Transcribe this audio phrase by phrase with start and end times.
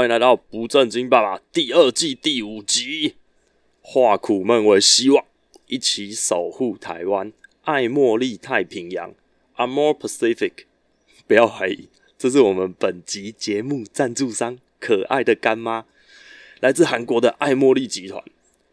[0.00, 3.16] 欢迎来到不正经爸爸第二季第五集。
[3.82, 5.22] 化苦闷为希望，
[5.66, 7.30] 一起守护台湾，
[7.64, 9.12] 爱茉莉太平洋
[9.56, 10.64] ，Amore Pacific。
[11.26, 15.84] 不要怀疑，这是我们本集节目赞助商，可爱的干妈，
[16.60, 18.24] 来自韩国的爱茉莉集团。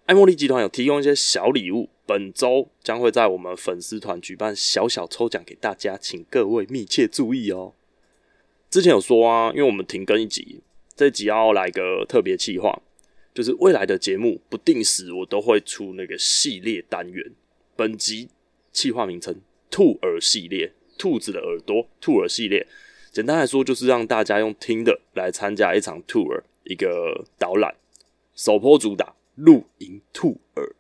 [0.06, 7.74] 爱茉莉集团有提供一些小礼物，本周将会在我们粉丝团举办小小抽奖给大家，请各位密切注意哦。
[8.70, 10.62] 之前有说啊，因为我们停更一集，
[10.98, 12.82] 这集要来个特别企划，
[13.32, 17.32] 就是未来的节目不定时我都会出那个系列单元。
[17.76, 18.30] 本集
[18.72, 22.66] 企划名称“兔耳系列”，兔子的耳朵，兔耳系列。
[23.12, 27.76] 简单来说，就是让大家用听的来参加一场 tour，一个导览。
[28.34, 30.76] 首波主打露营兔耳。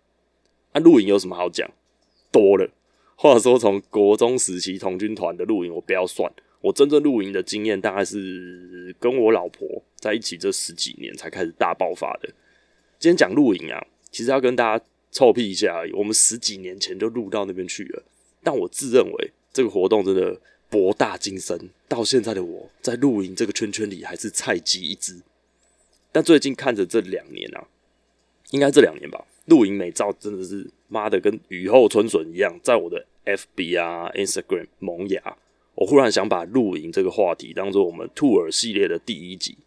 [0.73, 1.69] 那露营有什么好讲？
[2.31, 2.67] 多了。
[3.16, 6.31] 话说，从国中时期童军团的露营，我不要算。
[6.61, 12.27] 我真正露营的经验，大概是跟我老婆在一起这十几年才开始大爆发的。
[13.00, 15.94] 今天讲露营啊，其实要跟大家臭屁一下而已。
[15.94, 18.03] 我们十几年前就露到那边去了，
[18.44, 21.69] 但我自认为这个活动真的博大精深。
[21.88, 25.22] 到现在的我在露营这个圈圈里还是菜鸡一只。
[26.11, 27.67] 但最近看着这两年啊，
[28.50, 35.38] 应该这两年吧，露营美照真的是妈的跟雨后春笋一样，在我的 FB 啊、Instagram 萌芽。
[35.78, 39.58] 我忽然想把露营这个话题当做我们兔耳系列的第一集。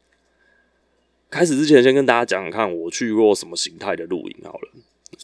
[1.30, 4.72] 开始之前，先跟大家讲讲看我去过什么形态的露营好了，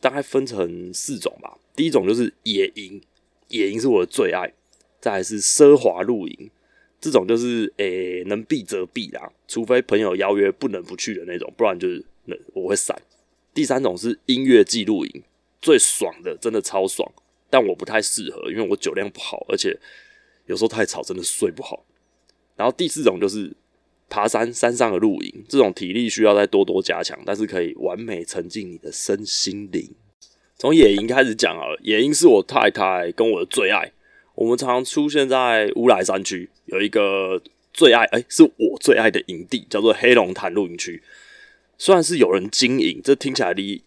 [0.00, 1.58] 大概分成四种吧。
[1.74, 3.02] 第一种就是野营，
[3.48, 4.52] 野营是我的最爱。
[5.00, 6.50] 再来是奢华露营，
[7.00, 12.96] 这种就是诶、能避则避啦，除非朋友邀约不能不去的那种，不然就是那我会闪。
[13.52, 15.22] 第三种是音乐季露营，
[15.60, 17.12] 最爽的，真的超爽，
[17.50, 19.76] 但我不太适合，因为我酒量不好，而且。
[20.46, 21.84] 有时候太吵，真的睡不好。
[22.56, 23.52] 然后第四种就是
[24.08, 29.90] 爬山，山上的露营，这种体力需要再多多加强，但是可以完美沉浸你的身心灵。
[30.56, 33.92] 从野营开始讲好了，野营是我太太跟我的最爱。
[34.34, 37.42] 我们常常出现在乌来山区，有一个
[37.72, 41.02] 最爱，哎、是我最爱的营地，叫做黑龙潭露营区。
[41.76, 43.82] 虽然是有人经营，这听起来离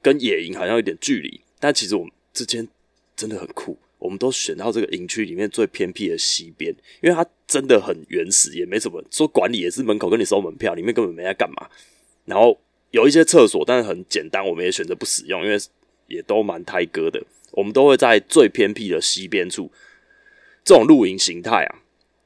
[0.00, 2.68] 跟野营好像有点距离，但其实我们之间
[3.14, 3.78] 真的很酷。
[4.04, 6.70] 我们都选到这个营区里面最偏僻的西边，
[7.00, 11.70] 因为它真的很原始，也没什么说管理，也是门口跟你收门票，里面根本没在干嘛。
[12.26, 12.60] 然后
[12.90, 15.58] 有一些厕所，但是很简单，我们也选择不使用，因为
[16.06, 17.24] 也都蛮胎哥的。
[17.52, 19.72] 我们都会在最偏僻的西边处。
[20.62, 21.80] 这种露营形态啊，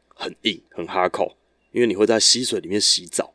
[0.08, 1.36] 很硬，很哈口，
[1.70, 3.34] 因为你会在溪水里面洗澡，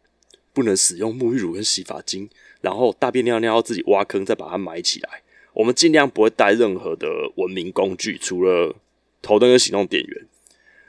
[0.51, 2.29] 不能使用沐浴乳跟洗发精，
[2.59, 5.22] 然后大便尿尿要自己挖坑，再把它埋起来。
[5.53, 8.75] 我们尽量不会带任何的文明工具，除了
[9.21, 10.25] 头灯跟行动电源。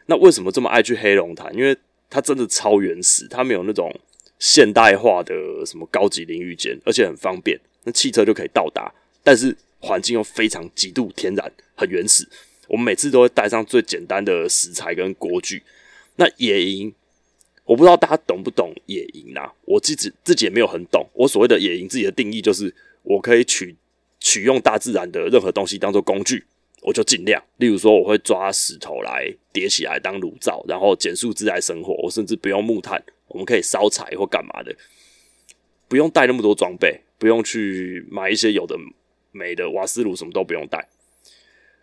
[0.07, 1.55] 那为什么这么爱去黑龙潭？
[1.55, 1.77] 因为
[2.11, 3.95] 它真的超原始，它没有那种
[4.39, 8.93] 现代化的什么高级淋浴间，而且很方便，那汽车就可以到达。
[9.23, 12.29] 但是环境又非常极度天然，很原始。
[12.69, 15.63] 我们每次都会带上最简单的食材跟锅具。
[16.17, 16.95] 那野营，
[17.65, 19.53] 我不知道大家懂不懂野营啊？
[19.65, 21.07] 我自己自己也没有很懂。
[21.15, 23.77] 我所谓的野营，自己的定义就是我可以取。
[24.25, 26.43] 取用大自然的任何东西当做工具，
[26.81, 27.45] 我就尽量。
[27.59, 31.93] 例如说，我会抓石头来叠起来当炉灶，然后捡树枝来生火。
[32.03, 34.75] 我甚至不用木炭，我们可以烧柴或干嘛的，
[35.89, 38.75] 不用带那么多装备，不用去买一些有的
[39.31, 40.89] 没的瓦斯炉，什么都不用带，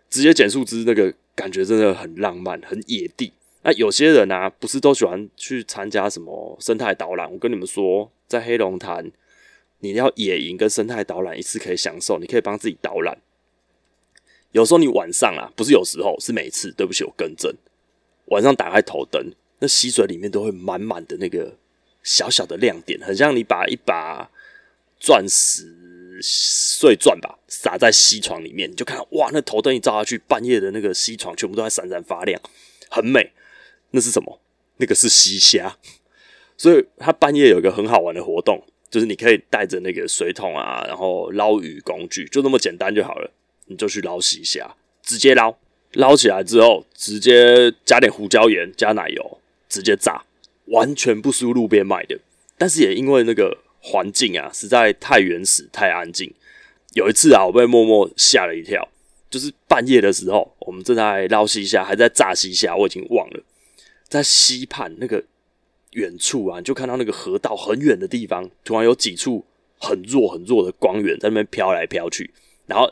[0.10, 3.32] 直接捡树枝，那个感觉真的很浪漫，很野地。
[3.62, 7.32] 那有些人啊，不是都喜欢去参加什么生态导览？
[7.32, 9.12] 我跟你们说，在黑龙潭。
[9.82, 13.18] 你要野营跟生态导览一次可以享受，你可以帮自己导览。
[14.54, 16.72] 有时候你晚上啊，不是有时候，是每次。
[16.72, 17.56] 对不起，我更正。
[18.26, 21.58] 晚上打开头灯，那溪水里面都会满满的那个
[22.04, 24.30] 小小的亮点，很像你把一把
[25.00, 32.40] 钻石碎钻吧撒在溪床里面，你就看到哇，那头灯一照下去，半夜的那个溪床全部都在闪闪发亮，
[32.90, 33.32] 很美。
[33.92, 34.40] 那是什么？
[34.78, 35.78] 那个是溪虾。
[36.58, 38.64] 所以它半夜有一个很好玩的活动。
[38.92, 43.32] 就是你可以带着那个水桶啊，然后捞鱼工具，就那么简单就好了。
[43.68, 45.56] 你就去捞溪虾，直接捞，
[45.94, 49.40] 捞起来之后，直接加点胡椒盐，加奶油，
[49.70, 50.26] 直接炸，
[50.66, 52.20] 完全不输路边卖的。
[52.58, 56.34] 但是也因为那个环境啊，实在太原始、太安静。
[56.94, 58.86] 有一次啊，我被默默吓了一跳，
[59.30, 63.42] 就是半夜的时候，我们正在捞西虾，还在炸西虾，我已经忘了，
[64.10, 65.24] 在溪畔那个。
[65.92, 69.46] 远处啊，你就看到那个河道很远的地方，突然有几处
[69.80, 72.32] 很弱很弱的光源在那边飘来飘去。
[72.68, 72.90] 然后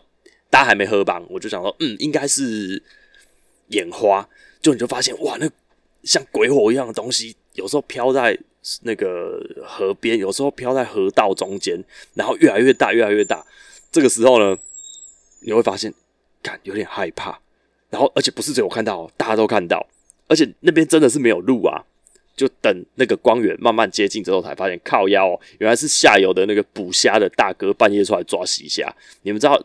[0.49, 2.81] 大家还没喝棒，我就想说，嗯，应该是
[3.69, 4.27] 眼花。
[4.61, 5.49] 就你就发现，哇，那
[6.03, 8.37] 像鬼火一样的东西，有时候飘在
[8.81, 11.81] 那个河边，有时候飘在河道中间，
[12.13, 13.45] 然后越来越大，越来越大。
[13.89, 14.57] 这个时候呢，
[15.41, 15.93] 你会发现，
[16.41, 17.39] 感有点害怕。
[17.89, 19.87] 然后，而且不是只有看到，大家都看到，
[20.27, 21.85] 而且那边真的是没有路啊。
[22.39, 28.89] 就等那个光源慢慢接近之后，才发现靠腰哦，原来是下游的那个捕虾的大哥半夜出来抓溪虾。
[29.23, 29.61] 你们知道，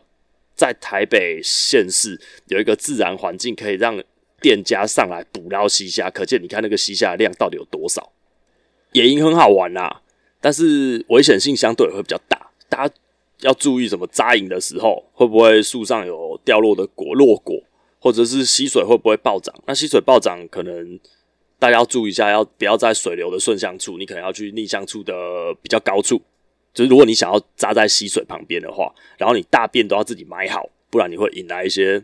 [0.57, 3.97] 在台北县市有一个自然环境可以让
[4.41, 8.11] 店家上来捕捞溪虾，可见你看那个溪虾的量到底有多少。
[8.91, 10.01] 野营很好玩啦，
[10.41, 12.93] 但是危险性相对会比较大，大家
[13.39, 17.57] 要注意什么扎营的时候会不会树上有掉落的果落果，
[18.01, 19.55] 或者是溪水会不会暴涨？
[19.65, 20.99] 那溪水暴涨可能。
[21.57, 23.97] 大家要注意一下，要不要在水流的顺向处？
[23.97, 25.13] 你可能要去逆向处的
[25.61, 26.21] 比较高处。
[26.73, 32.03] 就是如果你想要扎在溪水旁边的话，然后你大便都要自己埋好，不然你会引来一些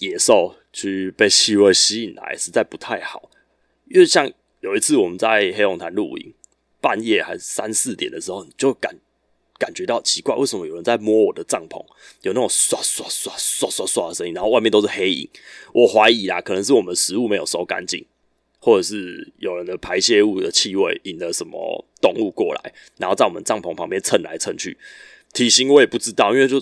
[0.00, 3.30] 野兽去被气味吸引来，实在不太好。
[3.88, 4.28] 因为像
[4.60, 6.34] 有一次我们在黑龙潭露营，
[6.80, 8.92] 半夜还是三四点的时候，你就感
[9.56, 11.80] 感觉到奇怪，为什么有人在摸我的帐篷？
[12.22, 15.30] 有那种刷刷刷刷刷刷的声音，然后外面都是黑影。
[15.72, 18.04] 我怀疑啦，可能是我们食物没有收干净。
[18.66, 24.76] 或者是有人的排泄物的气味引了什么动物过来，然后在我们帐篷旁边蹭来蹭去，
[25.32, 26.60] 体型我也不知道，因为就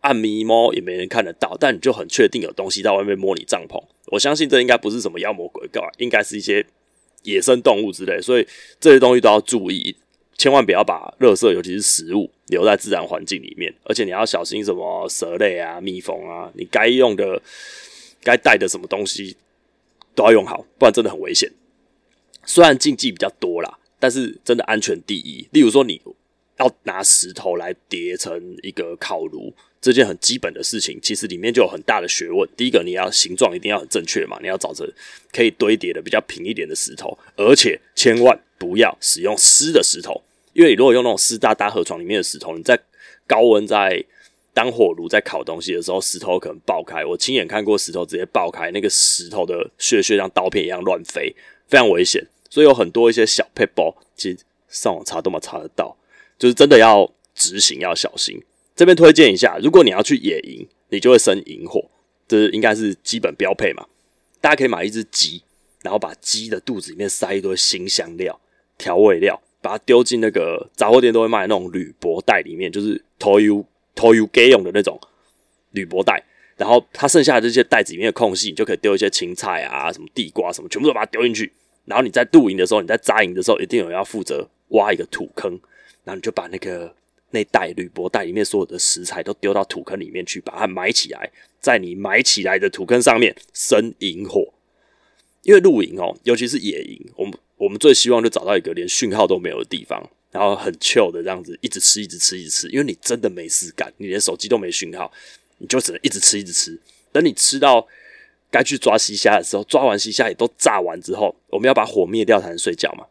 [0.00, 3.78] 暗迷摸也没人看得到，但你就很确定有东西在外面摸你帐篷。
[4.06, 6.64] 我相信这应该不是什么妖魔鬼怪，应该是一些
[7.24, 8.48] 野生动物之类，所以
[8.80, 9.94] 这些东西都要注意，
[10.38, 17.42] 千万不要把垃圾，尤其是食物留在自然环境里面，而且你要小心什么蛇类啊、蜜蜂啊，你该用的、
[18.22, 19.36] 该带的什么东西。
[20.14, 21.50] 都要用好，不然真的很危险。
[22.44, 25.46] 虽然禁忌比较多啦，但是真的安全第一。
[25.52, 26.00] 例如说，你
[26.58, 32.48] 要拿石头来叠成一个烤炉，这件很基本的事情，其实里面就有很大的学问。
[32.56, 34.92] 第一个，你要形状一定要很正确嘛，你要找着
[35.32, 40.22] 可以堆叠的比较平一点的石头，而且千万不要使用湿的石头，
[40.52, 42.78] 因为你如果用那种湿哒哒河床里面的石头，你在
[43.26, 44.04] 高温在。
[44.54, 47.04] 当火炉在烤东西的时候，石头可能爆开。
[47.04, 51.34] 我亲眼看过石头直接爆开，那个石头的屑屑像刀片一样乱飞，
[51.66, 52.26] 非常危险。
[52.50, 54.38] 所以有很多一些小撇步，其实
[54.68, 55.96] 上网查都嘛查得到，
[56.38, 58.42] 就是真的要执行要小心。
[58.76, 61.90] 这边推荐一下，如果你要去野营，你就会生营火，
[62.28, 63.86] 这是应该是基本标配嘛。
[64.42, 65.42] 大家可以买一只鸡，
[65.82, 68.38] 然后把鸡的肚子里面塞一堆新香料、
[68.76, 73.64] 调味料，把它丢进那个杂货店都会卖的那种铝箔袋里面，就是头油。
[73.94, 74.98] 投油给用的那种
[75.70, 76.22] 铝箔袋，
[76.56, 81.52] 然后它剩下的这些袋子里面的空隙，你就可以丢一些青菜啊、什么地瓜什么，全部都把它丢进去。
[81.84, 85.50] 然后你在露营的时候，你在扎营的时候，一定有人要负责挖一个土坑，
[86.04, 86.94] 然后你就把那个
[87.30, 91.30] 那袋铝箔袋里面所有的食材都丢到土坑里面去，把它埋起来，
[91.60, 94.52] 在你埋起来的土坑上面生营火。
[95.42, 100.08] 因为露营哦，尤其是野营，我们我们最希望就找到一个连讯号都没有的地方。
[100.32, 105.12] 然后很 chill 的这样子，一直吃，一直吃，一直吃，因为你真的没事干，你连手机都没讯号，
[105.58, 106.80] 你就只能一直吃，一直吃。
[107.12, 107.86] 等你吃到
[108.50, 113.04] 该去抓西虾的时候，抓完西虾也都炸完之后，我们要把火灭掉才能睡觉嘛。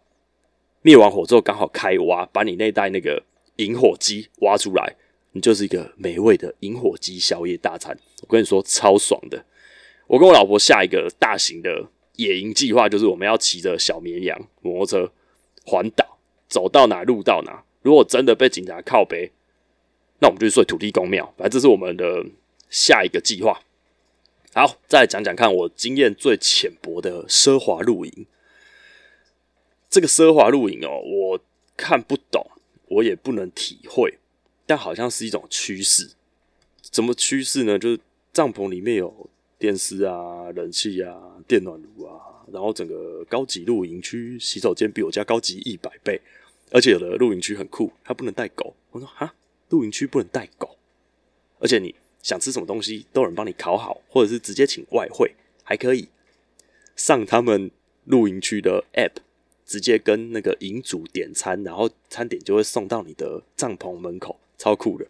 [0.82, 3.24] 灭完火之后，刚好开挖，把你那袋那个
[3.58, 4.96] 引火鸡挖出来，
[5.34, 7.96] 你就是一个美味的引火鸡宵夜大餐。
[8.22, 9.46] 我跟你说，超爽的。
[10.08, 15.14] 我跟我老婆下一个大型的野营计划，就是我们要骑着小绵羊摩托车
[15.64, 16.18] 环岛。
[16.52, 17.64] 走到哪录到哪。
[17.82, 19.32] 如果真的被警察靠北，
[20.20, 21.34] 那我们就去睡土地公庙。
[21.38, 22.26] 反正这是我们的
[22.70, 23.62] 下一个计划。
[24.54, 28.26] 好，再讲讲看我经验最浅薄的奢华露营。
[29.90, 31.40] 这个奢华露营哦，我
[31.78, 32.46] 看不懂，
[32.90, 34.20] 我也不能体会，
[34.66, 36.12] 但好像是一种趋势。
[36.92, 37.80] 什么趋势呢？
[37.80, 38.00] 就是
[38.34, 41.16] 帐篷里面有电视啊、冷气啊、
[41.48, 46.22] 电暖炉啊，然后整个高级露营区洗手间比我家高级一百倍。
[46.72, 48.76] 而且有的露营区很酷，它不能带狗。
[48.92, 49.36] 我说哈，
[49.70, 50.78] 露营区不能带狗，
[51.60, 55.32] 而且你想吃什么东西都有人帮你烤好，或者是直接请外烩，
[55.64, 56.10] 还可以
[56.96, 57.72] 上他们
[58.06, 59.22] 露营区的 App，
[59.66, 65.06] 直接跟那个营主点餐，然后餐点就会送到你的帐篷门口，超酷的。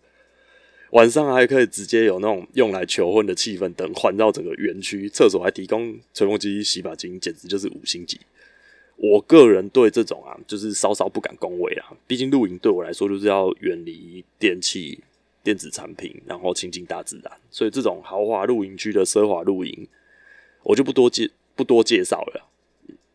[0.91, 8.19] 晚上还可以直接有那种用来求婚的气氛灯环绕整个园区，厕所还提供吹风机、洗发精，简直就是五星级。
[8.95, 11.91] 我个人对这种啊，就是稍稍不敢恭维啊。
[12.05, 14.99] 毕竟露营对我来说，就是要远离电器、
[15.43, 17.31] 电子产品，然后亲近大自然。
[17.49, 19.87] 所以这种豪华露营区的奢华露营，
[20.63, 22.47] 我就不多介不多介绍了。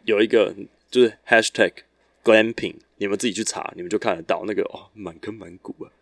[0.04, 0.54] 有一个
[0.90, 1.72] 就是 Hashtag
[2.24, 5.92] Glamping，你们自己去查，你们就看得到那个哦，满坑满谷啊。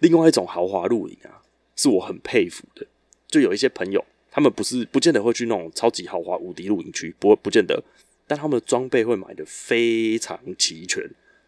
[0.00, 1.42] 另外一种豪华露营啊，
[1.76, 2.86] 是我很佩服的。
[3.28, 7.82] 就有一些朋友，他们不是不见得会去那种超级豪华无敌露营区，不不见得。
[8.26, 11.02] 但他们的装备会买的非常齐全，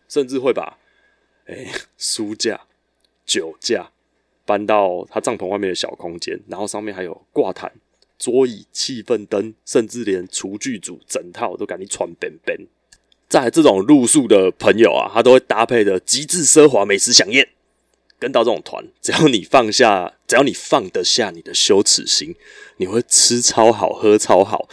[0.08, 0.78] 甚至会把
[1.46, 2.60] 哎书架、
[3.24, 3.90] 酒架
[4.44, 7.72] 搬到他帐篷外面的小空间，然后上面还有挂毯、
[8.18, 12.58] 桌椅、气氛灯，甚至连厨具组整套都赶紧穿边边。
[13.28, 17.48] 在这种露宿的朋友啊，他都会搭配的极致奢华美食饗宴。
[18.18, 22.34] 跟到这种团，只要你放下，只要你放得下你的羞耻心，
[22.78, 24.70] 你会吃超好，喝超好。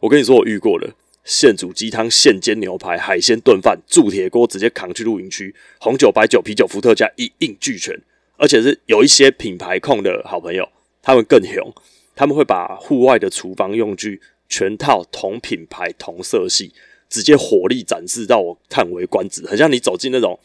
[0.00, 0.94] 我跟你说，我遇过了，
[1.26, 8.00] 现煮鸡汤、现煎牛排、海鲜炖饭、铸铁锅直接扛去露营区，红酒、白酒、啤酒、伏特加一应俱全。
[8.38, 10.66] 而且是有一些品牌控的好朋友，
[11.02, 11.74] 他们更凶，
[12.14, 16.72] 他们会把户外的厨房用具全套同品牌、同色系，
[17.10, 19.44] 直接火力展示，到我叹为观止。
[19.46, 20.40] 很像你走进那种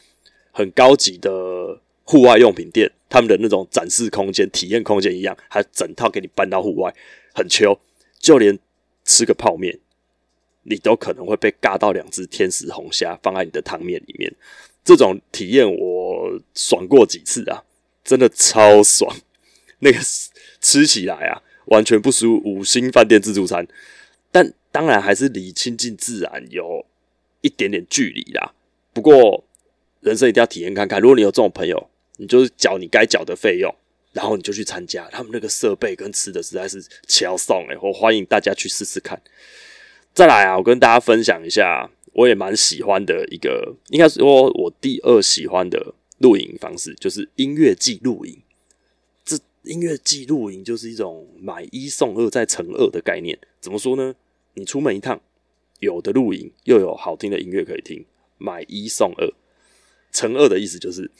[0.50, 1.80] 很高级的。
[2.04, 6.92] 户外用品店，他们的那种展示空间、体验空间一样，还整套给你搬到户外，
[7.32, 7.78] 很秋。
[8.18, 8.58] 就连
[9.04, 9.78] 吃个泡面，
[10.62, 14.32] 你都可能会被尬到两只天使红虾放在你的汤面里面。
[14.84, 17.62] 这种体验我爽过几次啊，
[18.04, 19.16] 真的超爽。
[19.78, 19.98] 那个
[20.60, 23.66] 吃起来啊，完全不输五星饭店自助餐，
[24.30, 26.86] 但当然还是离亲近自然有
[27.40, 28.54] 一点点距离啦。
[28.92, 29.44] 不过
[30.00, 31.88] 人生一定要体验看看，如果你有这种朋友。
[32.18, 33.74] 你就是缴你该缴的费用，
[34.12, 35.08] 然后你就去参加。
[35.10, 39.20] 他们那个设备跟吃的实在是超爽诶，我欢迎大家去试试看。
[40.14, 48.40] 再来啊，我跟大家分享一下，我也蛮喜欢的一个，应该说我第二喜欢的露营方式，就是音乐季露营。
[49.24, 53.38] 这音乐季露营就是一种买一送二再乘二的概念。
[53.60, 54.14] 怎么说呢？
[54.54, 55.20] 你出门一趟，
[55.80, 58.04] 有的露营又有好听的音乐可以听，
[58.38, 59.32] 买一送二。
[60.12, 61.10] 乘二的意思就是。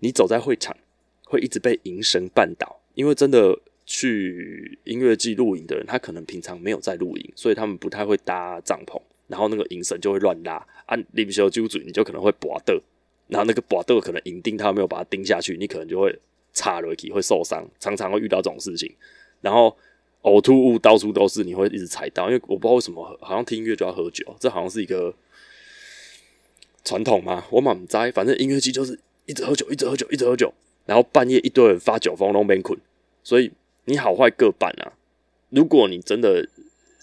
[0.00, 0.76] 你走在会场，
[1.24, 12.80] 会一直被银声绊倒，因为真的去音乐季露营的人，他可能平常没有在露营，所以他们不太会搭帐篷，然后那个营绳就会乱拉，按临时揪嘴，你就可能会拔豆，
[13.28, 16.18] 然后那个拔豆可能营钉他没有把它钉下去，你可能就会
[16.52, 18.90] 插了一会受伤，常常会遇到这种事情，
[19.40, 19.76] 然后
[20.22, 25.14] 呕吐物到处都是，你会一直踩到，因为我不知道为什么，好像听音乐就要喝酒，这好像是一个
[26.84, 28.98] 传统嘛，我满栽，反正音乐季就是。
[29.26, 30.52] 一直喝酒，一直喝酒，一直喝酒，
[30.84, 32.78] 然后半夜一堆人发酒疯都没困，
[33.22, 33.50] 所以
[33.84, 34.92] 你好坏各半啊。
[35.50, 36.48] 如果你真的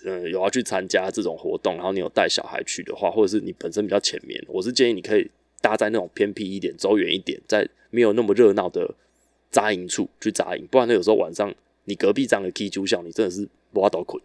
[0.05, 5.29] 嗯有要去参加这种活动，然后你有带小孩去的话，或者是你本身比较浅眠，我是建议你可以
[5.61, 8.95] 搭在那种偏僻一点、走远一点，在没有那么热闹的
[9.49, 11.53] 扎营处去扎营，不然呢有时候晚上
[11.85, 14.21] 你隔壁这样的 K 住校，你真的是挖到困。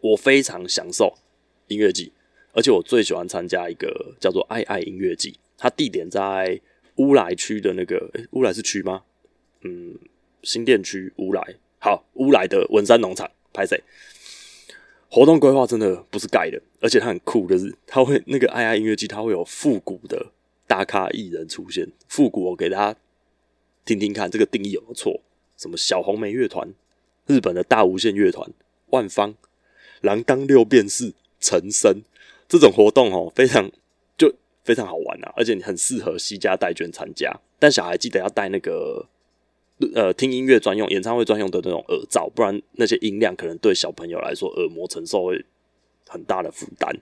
[0.00, 1.14] 我非常享受
[1.66, 2.12] 音乐季，
[2.52, 6.60] 而且我最喜欢参加一个叫做爱爱音乐季，它地点在。
[6.98, 9.04] 乌来区的那个，诶、乌来是区吗？
[9.60, 9.96] 嗯，
[10.42, 13.82] 新店区乌来，好，乌来的文山农场，拍谢？
[15.10, 20.32] 活动规划真的不是盖的，而且它很酷，就是它会那个爱爱音乐季，它会有复古的
[20.66, 21.88] 大咖艺人出现。
[22.08, 22.98] 复古，我给大家
[23.84, 25.20] 听听看，这个定义有没有错？
[25.56, 26.72] 什么小红梅乐团、
[27.26, 28.50] 日本的大无限乐团、
[28.90, 29.34] 万芳、
[30.00, 32.02] 郎当六便士、陈升
[32.48, 33.70] 这种活动哦，非常
[34.16, 34.34] 就。
[34.64, 37.34] 非常好玩啊，而且你很适合西家带眷参加。
[37.58, 39.08] 但小孩记得要带那个
[39.94, 45.44] 呃听音乐专用、演唱会专用的那种耳罩，不然那些音量可能对小朋友来说耳膜承受会
[46.06, 46.94] 很大的负担。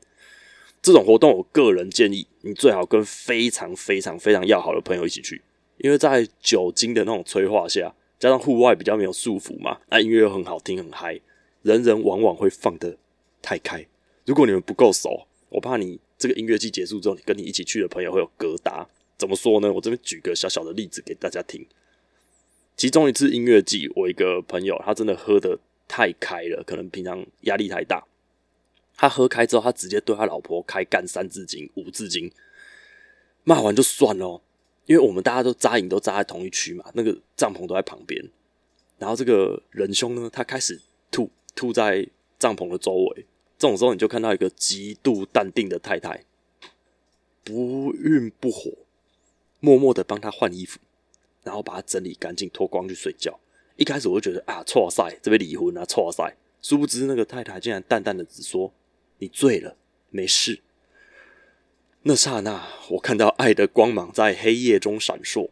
[0.82, 5.42] 这种活动，我个人建议你最好跟非常非常非常要好的朋友一起去，
[5.78, 11.20] 因为在酒精的那种催化下，加上户外比较没有束缚嘛，那音乐又很好听很嗨，
[11.62, 12.96] 人人往往会放得
[13.42, 13.86] 太开。
[14.24, 15.98] 如果你们不够熟，我怕你。
[16.18, 18.86] 这个音乐季结束之后，你跟你一起去的朋友会有疙瘩。
[19.18, 19.70] 怎么说呢？
[19.70, 21.62] 我这边举个小小的例子给大家听。
[22.76, 28.06] 其中一次音乐季，我一个朋友他真的喝得太开了，可能平常压力太大。
[28.96, 32.30] 他喝开之后，他直接对他老婆开干三字经、五字经，
[33.44, 34.42] 骂完就算了。
[34.86, 38.22] 因为我们大家都扎营都扎在同一区嘛，那个帐篷都在旁边。
[38.98, 40.80] 然后这个仁兄呢，他开始
[41.10, 42.06] 吐吐在
[42.38, 43.26] 帐篷的周围。
[43.58, 46.24] 这种时候，你就看到一个极度淡定的太太，
[47.42, 48.70] 不愠不火，
[49.60, 50.78] 默默的帮他换衣服，
[51.46, 53.38] 然后把它整理干净，脱光去睡觉。
[53.76, 56.36] 一开始我就觉得啊，错赛，这边离婚啊，错赛。
[56.60, 58.72] 殊不知那个太太竟然淡淡的只说
[59.20, 59.76] ：“你醉了，
[60.10, 60.60] 没事。”
[62.02, 65.48] 那刹那，我看到爱的光芒在黑夜中闪烁。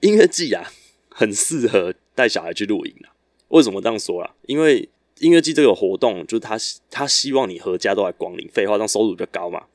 [0.00, 0.72] 音乐季啊，
[1.10, 3.12] 很适合带小孩去露营啊。
[3.48, 4.34] 为什么这样说啊？
[4.46, 4.88] 因为
[5.18, 6.56] 音乐季这个活动，就是他
[6.90, 9.66] 他希望你阖家都来光临，废话，让收入比较高嘛，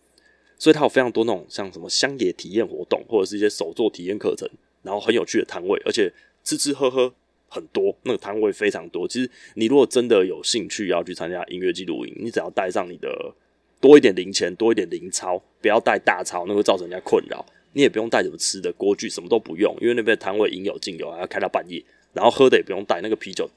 [0.57, 4.49] 所以他有非常多那种像什么乡野体验活动，或者是一些手作体验课程，
[4.83, 6.11] 然后很有趣的摊位，而且
[6.43, 7.13] 吃吃喝喝
[7.49, 9.07] 很多，那个摊位非常多。
[9.07, 13.33] 其实你如果真的有兴趣要去参加音乐记录营，你只要带上你的
[13.79, 17.45] 多一点零钱，多一点零钞，不要带大钞，那会造成人家困扰。
[17.73, 21.83] 你也不用带什么吃的锅具，什么都不用，因为那边摊位应有尽有，还要开到半夜。
[22.13, 23.47] 然后喝的也不用带，那个啤酒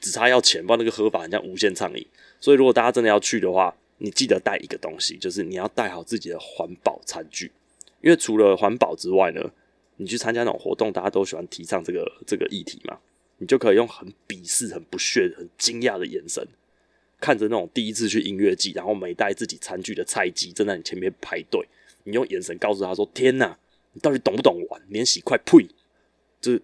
[0.00, 2.04] 只差要钱，不然那个喝法很像无限畅饮。
[2.40, 7.52] 所以如果大家真的要去的话，你记得带一个东西，就是你要带好自己的环保餐具，
[8.00, 9.48] 因为除了环保之外呢，
[9.96, 12.98] 你去参加那种活动，大家都喜欢提倡这个这个议题嘛，
[13.38, 16.46] 你就可以用很鄙视、很不屑、很惊讶的眼神，
[17.20, 21.66] 看着那种第一次去音乐季，然后没带自己餐具的菜鸡正在你前面排队，
[22.04, 23.58] 你用眼神告诉他说：“天哪，
[23.92, 24.82] 你到底懂不懂玩？
[24.88, 25.68] 免洗筷呸！”
[26.40, 26.62] 就是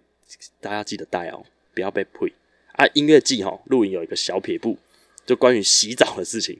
[0.59, 2.31] 大家记得带哦，不要被呸
[2.73, 2.85] 啊！
[2.93, 4.77] 音乐季哈，露营有一个小撇步，
[5.25, 6.59] 就关于洗澡的事情。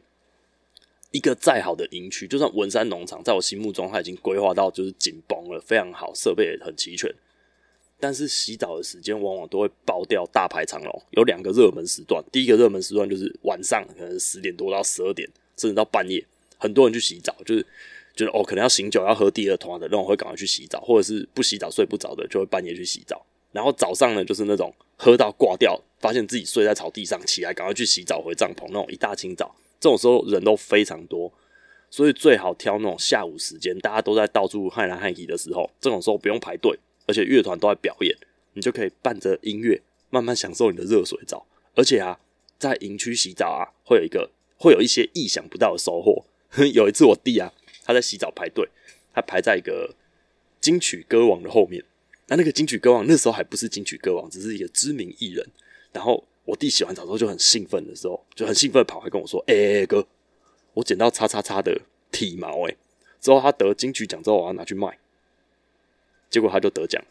[1.11, 7.13] 一个再好的营区，就算文山农场，在我心目中，它已经规划到就是紧绷了，非常好，设备也很齐全。
[7.99, 11.03] 但是洗澡的时间往往都会爆掉，大排长龙。
[11.11, 16.25] 有两个热门时段，第一个热门时段就是晚上，可能十点多到十二点，甚至到半夜，
[16.57, 17.61] 很多人去洗澡，就是
[18.15, 23.23] 觉得哦，可能要醒酒要喝第二桶的那种，会赶快去洗澡，或者是不洗澡睡不着的，就会半夜去洗澡。
[23.51, 29.53] 然后早上呢，就是那种喝到挂掉，发现自己睡在草地上，起来赶快去洗澡回帐篷那种一大清早。
[29.81, 31.33] 这种时候人都非常多，
[31.89, 35.67] 所以最好挑那种下午时间，大家都在到处嗨来嗨去的时候。
[35.81, 38.15] 这种时候不用排队，而且乐团都在表演，
[38.53, 41.47] 你就可以伴着音乐慢慢享受你的热水澡。
[41.73, 42.19] 而且啊，
[42.59, 46.23] 在营区洗澡啊，会有一个会有一些意想不到的收获。
[46.73, 47.51] 有一次我弟啊，
[47.83, 48.69] 他在洗澡排队，
[49.15, 49.95] 他排在一个
[50.59, 51.83] 金曲歌王的后面。
[52.27, 55.49] 那那个金曲歌王那时候还不是金曲歌王，只是一个知名艺人。
[55.91, 56.23] 然后。
[56.43, 60.05] 我弟洗完澡之后就很兴奋的时候，就很兴奋跑来跟我说：“哎、哥，
[60.73, 61.79] 我捡到叉叉叉的
[62.11, 62.75] 体毛哎！
[63.19, 64.97] 之后他得金曲奖之后，我要拿去卖。
[66.29, 67.01] 结果他就得奖。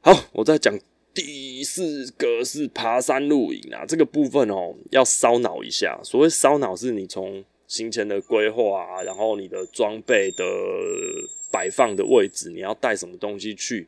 [0.00, 0.76] 好，我再讲
[1.14, 6.00] 第四个是爬山露营啊，这个部分哦要烧脑一下。
[6.02, 10.44] 所谓烧脑，是你从行前的规划啊，然后你的装备的
[11.52, 13.86] 摆放的位置，你要带什么东西去，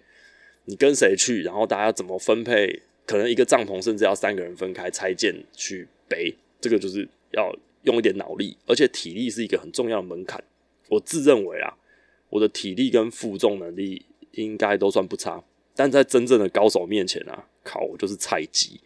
[0.66, 10.42] 你跟谁去，然后大家怎么分配。”可能一个帐篷甚至要三个人分开拆建去背，这个就是要用一点脑力，而且体力是一个很重要的门槛。
[10.88, 11.72] 我自认为啊，
[12.30, 15.44] 我的体力跟负重能力应该都算不差，
[15.76, 18.80] 但在真正的高手面前啊，靠，我就是菜鸡。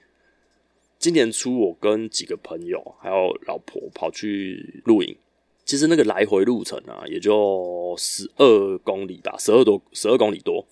[0.99, 5.17] 今年初，我跟几个朋友还有老婆跑去露营，
[5.65, 10.67] 其实那个来回路程啊，也就十二公里吧，十二多，十二公里多，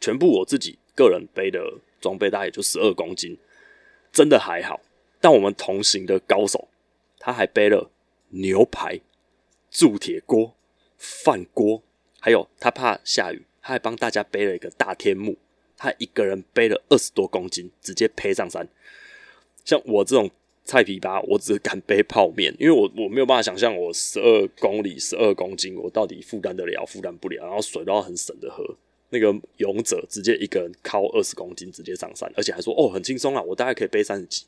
[0.00, 1.60] 全部我自己个人背的。
[2.02, 3.38] 装备大概也就十二公斤，
[4.12, 4.82] 真的还好。
[5.20, 6.68] 但我们同行的高手，
[7.18, 7.90] 他还背了
[8.28, 9.00] 牛排、
[9.70, 10.54] 铸铁锅、
[10.98, 11.82] 饭锅，
[12.20, 15.38] 还有他怕下雨，他还帮大家背了一个大天幕。
[15.74, 18.68] 他一个人背了二十多公斤，直接背上山。
[19.64, 20.30] 像我这种
[20.64, 28.64] 菜皮吧，我只敢背泡面，因为我我没有办法想象我十二公里、十二公斤，我到底负担得了，负担不了，然后水都要很省的喝。
[29.12, 34.46] 那个勇者直接一个人靠二十公斤直接上山，而且还说哦很轻松啊，我大概可以背三十几。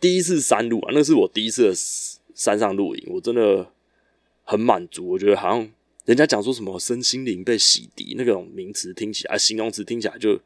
[0.00, 1.74] 第一次山路啊，那是我第一次的
[2.34, 3.72] 山上露营，我真的
[4.42, 5.08] 很满足。
[5.08, 5.72] 我觉得好像
[6.04, 10.40] 人家讲说什么身心灵被洗涤那种名词听起来，形容词听起来就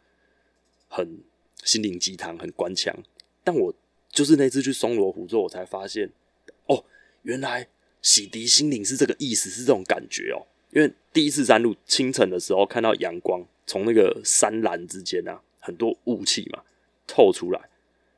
[0.89, 1.19] 很
[1.65, 2.95] 心灵鸡汤，很官腔。
[3.43, 3.75] 但我
[4.11, 6.11] 就是那次去松罗湖之后，我才发现
[6.67, 6.85] 哦，
[7.23, 7.67] 原来
[8.03, 10.47] 洗涤心灵是这个意思，是这种感觉哦。
[10.73, 16.63] 因为第一次山路清晨的时候，看到阳光从那个山峦之间啊，很多雾气嘛
[17.07, 17.61] 透出来，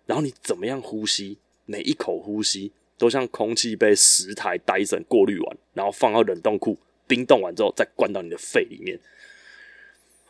[0.07, 1.37] 然后你怎么样呼吸，
[1.67, 8.99] 每一口呼吸都像空气被十台戴森过滤完，然后放到冷冻库冰冻完之后再灌到你的肺里面，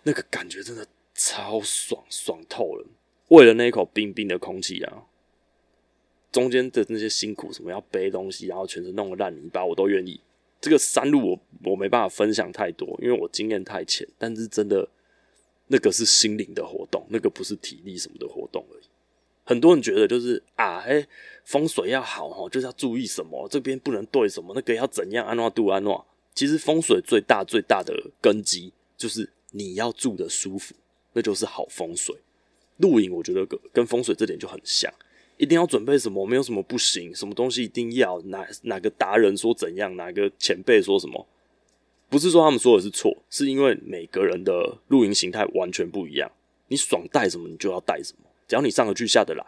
[0.05, 2.87] 那个感觉真的超爽，爽透了。
[3.29, 5.05] 为了那一口冰冰的空气啊，
[6.33, 10.21] 中间的那些辛苦，什么要背东西，然后全身弄个烂泥巴，我都愿意。
[10.65, 14.09] 这个山路我我没办法分享太多，因为我经验太浅。
[14.17, 14.89] 但是真的，
[15.67, 18.85] 那个是心灵的活动，那个不是体力什么的活动而已。
[19.45, 21.07] 很多人觉得就是啊，哎，
[21.45, 26.07] 风水要好哦，就是要注意什么，这边不能对什么，那个要怎样安诺度安诺。
[26.35, 30.75] 其实风水最大最大的根基就是你要住得舒服，
[31.13, 32.17] 那就是好风水。
[32.79, 34.91] 露营我觉得跟跟风水这点就很像。
[35.37, 36.25] 一定要准备什么？
[36.25, 38.21] 没有什么不行，什么东西一定要？
[38.23, 39.97] 哪哪个达人说怎样？
[39.97, 41.27] 哪个前辈说什么？
[42.09, 46.31] 不是说他们说的是错，是因为每个人的露营形态完全不一样。
[46.69, 48.21] 你爽带什么，你就要带什么。
[48.47, 49.45] 只要你上得去下得来。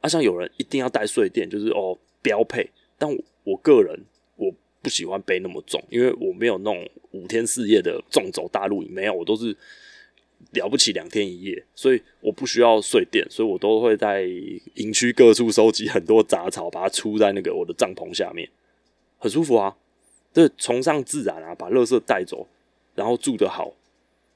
[0.00, 2.68] 啊，像有人一定要带睡垫，就是哦标配。
[2.98, 3.98] 但我，我个人
[4.36, 9.56] 我不喜欢背那么重，因为我没有那种五天四夜的重走大露营，没有，我都是。
[10.52, 14.22] 了不起两天一夜，所以我不需要睡垫，所以我都会在
[14.74, 18.48] 营区各处收集很多杂草，把它出在那个我的帐篷下面。
[19.18, 19.76] 很舒服啊。
[20.32, 22.46] 这崇尚自然啊，把垃圾带走，
[22.94, 23.72] 然后住得好，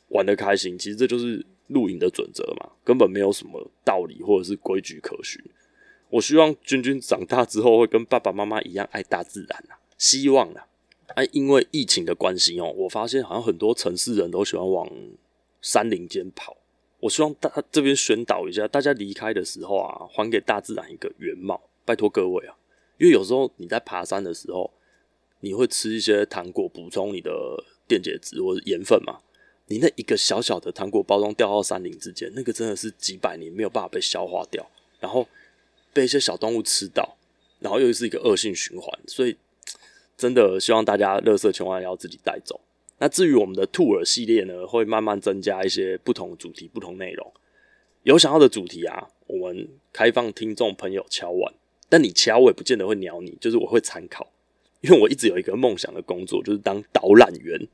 [0.09, 5.41] 玩得开心，其实这就是露营的准则嘛，根本没有什么道理或者是规矩可循。
[6.11, 10.67] 我希望君君长大之后会跟爸爸妈妈一样爱大自然啊，希望啊。
[11.15, 14.91] 哎，因为疫情的关系哦，我发现好像很多城市人都喜欢往
[15.65, 16.59] 山林间跑。
[17.01, 22.55] 我希望大这边宣导一下，大家离开的时候啊，还给大自然一个原貌，拜托各位啊。
[22.99, 24.71] 因为有时候你在爬山的时候，
[25.41, 27.33] 你会吃一些糖果补充你的
[27.89, 29.21] 电解质或者盐分嘛？
[29.69, 34.67] 你那一个小小的糖果包装掉到山林之间，那个真的是几百年没有办法被消化掉，
[35.01, 35.27] 然后
[35.95, 37.17] 被一些小动物吃到，
[37.61, 39.01] 然后又是一个恶性循环。
[39.07, 39.37] 所以
[40.17, 42.61] 真的希望大家垃圾千万要自己带走。
[42.99, 47.33] 那至于我们的兔耳系列呢，会慢慢增加一些不同主题、不同内容。
[48.05, 51.53] 有想要的主题啊，我们开放听众朋友敲碗，
[51.89, 54.31] 但你敲我也不见得会鸟你，就是我会参考。
[54.81, 57.67] 因为我一直有一个梦想的工作，就是当导览员，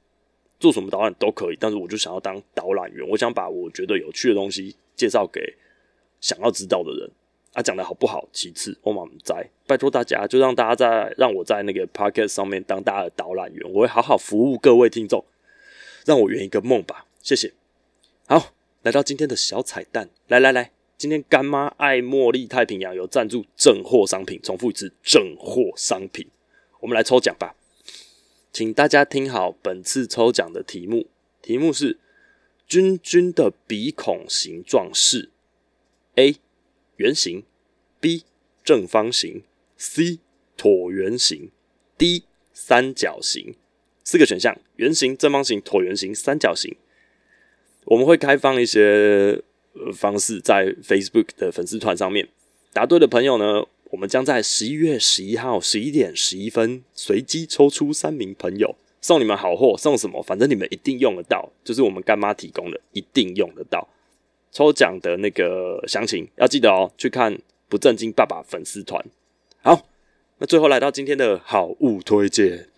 [0.61, 3.07] 做什么导览都可以，但是我就想要当导览员。
[3.09, 5.55] 我想把我觉得有趣的东西介绍给
[6.21, 7.11] 想要知道的人。
[7.53, 8.29] 啊，讲的好不好？
[8.33, 15.25] 其次，我满在拜托大家，就让大家在让我在那个 podcast 上面当大家的导览员，我会好好服务各位听众，
[16.05, 17.07] 让我圆一个梦吧。
[17.21, 17.53] 谢谢。
[18.29, 26.29] 好，来到今天的小彩蛋，来来来，今天干妈爱茉莉太平洋有赞助正货商品，重复一次，正货商品。
[26.79, 27.57] 我们来抽奖吧，
[28.53, 31.09] 请大家听好本次抽奖的题目，
[31.43, 31.99] 题目是
[32.69, 35.31] 君君的鼻孔形状是
[36.15, 36.37] A
[37.01, 37.43] 圆形
[37.99, 38.25] ，B
[38.63, 39.43] 正方形
[39.79, 40.19] ，C
[40.59, 41.51] 椭圆形
[41.97, 43.55] ，D 三角形，
[44.05, 46.77] 四个选项：圆形、正方形、椭圆形、三角形。
[47.87, 52.29] 我们会开放一些呃方式在 Facebook 的粉丝团上面，
[52.75, 59.75] 答对的朋友呢，我们将在十一月十一号十一点十一分随机抽出三名朋友，送你们好货。
[59.79, 60.23] 送什么？
[60.23, 63.89] 反正你们一定用得到，就是我们干妈提供的，一定用得到。
[64.53, 69.05] 抽奖的那个详情要记得哦，去看不正经爸爸粉丝团。
[69.63, 69.87] 好，
[70.39, 72.69] 那最后来到今天的好物推荐，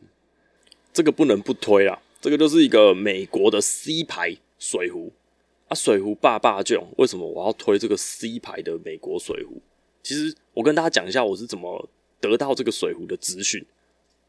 [0.92, 5.12] 这个不能不推啦，这个就是一个美国的 C 牌水壶
[5.68, 6.87] 啊，水壶爸爸就。
[6.98, 9.62] 为什么我要推这个 C 牌的美国水壶？
[10.02, 11.88] 其实我跟大家讲一下我是怎么
[12.20, 13.64] 得到这个水壶的资讯。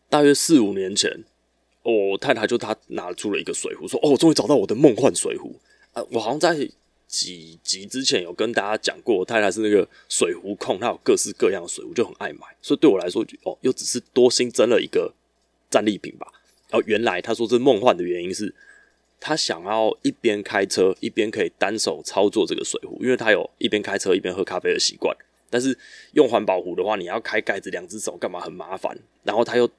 [0.10, 1.24] 大约四五年前，
[1.82, 5.60] 我太太就她拿出了一个水壶，说：“哦，我终于找到我的梦幻水壶
[5.94, 6.70] 啊！”我好像在
[7.14, 12.48] 几集之前有跟大家讲过，太太是那个水壶控，她有各式各样的水壶，就很爱买。
[12.60, 15.14] 所以对我来说，哦，又只是多新增了一个
[15.70, 16.26] 战利品吧。
[16.72, 18.52] 然后原来她说这梦幻的原因是，
[19.20, 25.16] 她想要一边开车一边可以单手操作这个水壶，因为她有一边开车一边喝咖啡的习惯。
[25.52, 25.78] 但是
[26.14, 28.98] 用环保壶的话，你要开盖子，两只手干嘛很麻烦。
[29.22, 29.70] 然后他又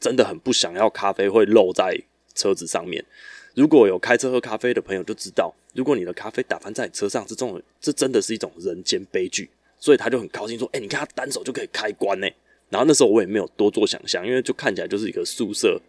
[0.00, 2.00] 真的很不想要咖啡会漏在
[2.34, 3.04] 车子上面。
[3.54, 9.50] 如果有开车喝咖啡的朋友就知道，如果你的咖啡打翻在你车上，这种这真的是一种人间悲剧。
[9.78, 12.28] 所以他就很高兴说：“哎，你看他单手就可以开关呢。”
[12.68, 15.80] 然后那时候我也没有多做想象，因为就看起来就是一个素色，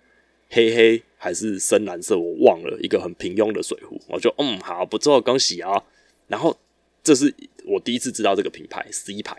[0.49, 3.99] 黑黑还是深蓝色，我忘了，一个很平庸的水壶。
[4.07, 5.83] 我就嗯，好，不错，恭喜啊。
[6.27, 6.57] 然后。
[7.03, 7.33] 这是
[7.65, 9.35] 我第一次知道这个品牌 C 牌，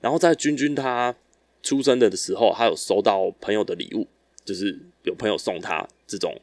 [0.00, 1.14] 然后在君君他
[1.62, 4.08] 出生的时候，他有收到朋友的礼物，
[4.44, 6.36] 就是有朋友送他这种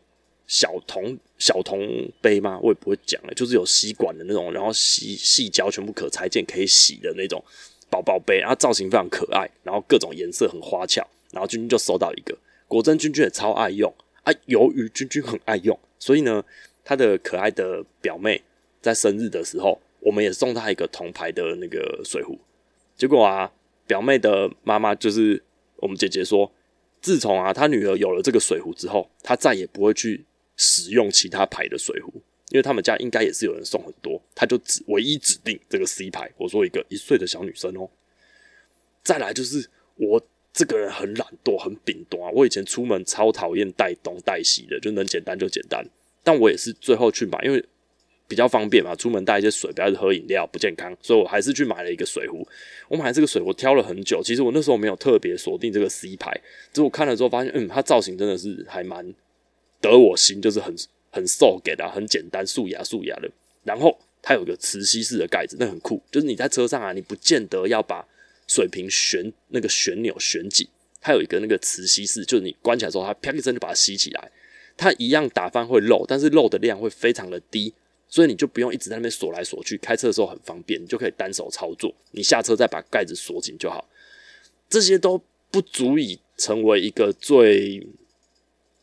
[0.51, 1.79] 小铜小铜
[2.19, 2.59] 杯吗？
[2.61, 7.41] 我也不会讲了，就是有吸管的那种，然后细细胶全部可拆件可以洗的那种
[7.89, 12.37] 宝宝杯，然后造型非常可爱，然后各种颜色很花俏，然后君君就收到一个，
[12.67, 14.33] 果真君君也超爱用啊。
[14.47, 16.43] 由于君君很爱用，所以呢，
[16.83, 18.43] 他的可爱的表妹
[18.81, 19.79] 在生日的时候。
[20.03, 22.35] 我们也送他一个铜牌的那个水壶，
[22.97, 23.51] 结果啊，
[23.85, 25.43] 表妹的妈妈就是
[25.75, 26.51] 我们姐姐说，
[26.99, 30.25] 自从啊她女儿有了这个水壶之后，她再也不会去
[30.57, 32.13] 使用其他牌的水壶，
[32.49, 36.31] 因为他们家应该也是有人送很多，她就只唯一指定这个 C 牌。
[36.37, 37.89] 我说一个一岁的小女生哦，
[39.03, 40.21] 再来就是我
[40.53, 45.85] 这个人很懒惰，很秉多啊，我以前出门超讨厌带东带西的，就能简单就简单，
[46.23, 47.63] 但我也是最后去买，因为。
[48.27, 52.47] 比较方便嘛，出门带一些水，不要喝饮料不健康，所以我还是去买了一个水壶。
[52.87, 56.31] 我买这个水壶挑了很久，其实我那时候没有特别锁定这个 C 牌，
[56.71, 59.13] 只是我看了之后发现，嗯，它造型真的是还蛮
[59.81, 60.73] 得我心，就是很
[61.09, 63.29] 很瘦给的，很简单，素雅素雅的。
[63.63, 68.07] 然后它有个磁吸式的盖子，那很酷，就是你在车上啊，你不见得要把
[68.47, 70.67] 水瓶旋那个旋钮旋紧，
[71.01, 74.31] 它有一个那个磁吸式，就是你关起来之后，它啪一声就把它吸起来，
[74.77, 77.73] 它一样打翻会漏，但是漏的量会非常的低。
[78.13, 81.95] 所以你就不用一直在那边锁来锁去，开车的时候很方便，你就可以单手操作。
[82.11, 83.87] 你下车再把盖子锁紧就好。
[84.69, 87.87] 这些都不足以成为一个最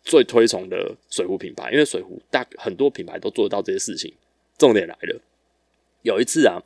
[0.09, 4.11] 最推崇的水壶品牌，因为水壶大很多品牌都做得到这些事情。
[4.57, 5.21] 重点来了，
[6.03, 6.59] 有一次啊，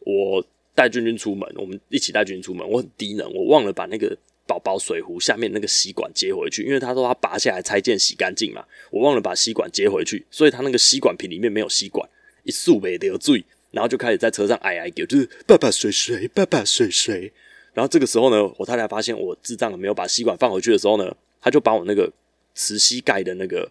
[0.00, 12.06] 我带君君出门，我们一起带君君出门，我很低能，我忘了把那个宝宝水壶下面那个吸管接回去，因为他说他拔下来拆件洗干净嘛，我忘了把吸管接回去，所以他那个吸管瓶里面没有吸管，
[12.42, 17.32] 一束没得罪，然后就开始在车上哎哎叫，就是爸爸水水，爸爸水水。
[17.74, 22.12] 然后这个时候呢，我太太发现我智障了，没有把吸管放回去的时候呢，他就把我那个
[22.58, 23.70] 磁吸盖的那个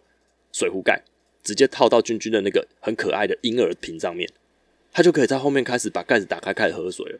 [0.53, 1.03] 水壶盖
[1.43, 4.29] 直接套到君君的那个很可爱的婴儿瓶上面，
[4.93, 7.19] 他就可以在后面开始把盖子打开，开始喝水了。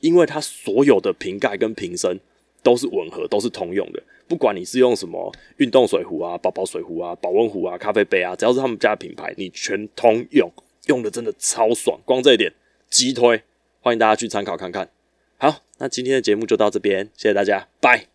[0.00, 2.20] 因为它所有的瓶盖跟瓶身
[2.62, 10.48] 都是吻合，都是通用的，不管你是用什么运动水壶啊、宝宝水壶啊、保温壶啊、咖啡杯啊，只要是他们家的品牌，你全通用，
[10.86, 11.98] 用的真的超爽。
[12.04, 12.52] 光这一点，
[12.88, 13.42] 激推，
[13.80, 14.88] 欢迎大家去参考看看。
[15.36, 18.06] 好，那今天的节目就到这边，谢谢大家，拜。